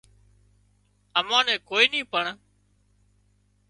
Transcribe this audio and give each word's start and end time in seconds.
امان 1.19 1.43
نين 1.47 1.63
ڪوئي 1.69 1.85
نِي 1.93 2.01
پڻ 2.11 2.25